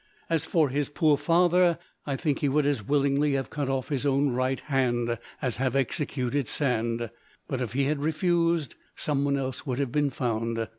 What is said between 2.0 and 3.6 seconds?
I think he would as willingly have